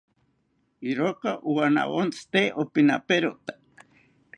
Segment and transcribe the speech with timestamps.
[0.91, 3.51] Iroka owanawontzi tee opinaperota